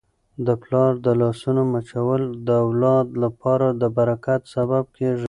د 0.45 0.49
پلار 0.63 0.91
د 1.05 1.07
لاسونو 1.21 1.61
مچول 1.73 2.21
د 2.47 2.49
اولاد 2.65 3.07
لپاره 3.23 3.67
د 3.81 3.83
برکت 3.97 4.41
سبب 4.55 4.83
کیږي. 4.97 5.19